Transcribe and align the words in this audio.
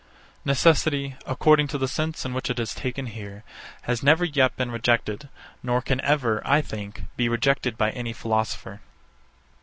Necessity, 0.45 1.15
according 1.27 1.67
to 1.67 1.77
the 1.77 1.87
sense 1.87 2.25
in 2.25 2.33
which 2.33 2.49
it 2.49 2.59
is 2.59 2.73
here 2.73 2.81
taken, 2.81 3.43
has 3.83 4.01
never 4.01 4.25
yet 4.25 4.55
been 4.55 4.71
rejected, 4.71 5.29
nor 5.61 5.79
can 5.79 6.01
ever, 6.01 6.41
I 6.43 6.59
think, 6.59 7.03
be 7.17 7.29
rejected 7.29 7.77
by 7.77 7.91
any 7.91 8.11
philosopher. 8.11 8.81